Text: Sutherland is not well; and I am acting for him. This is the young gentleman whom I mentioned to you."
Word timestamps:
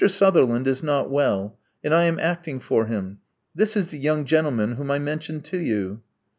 Sutherland 0.09 0.67
is 0.67 0.81
not 0.81 1.11
well; 1.11 1.59
and 1.83 1.93
I 1.93 2.05
am 2.05 2.17
acting 2.17 2.59
for 2.59 2.87
him. 2.87 3.19
This 3.53 3.77
is 3.77 3.89
the 3.89 3.99
young 3.99 4.25
gentleman 4.25 4.71
whom 4.71 4.89
I 4.89 4.97
mentioned 4.97 5.45
to 5.45 5.59
you." 5.59 6.01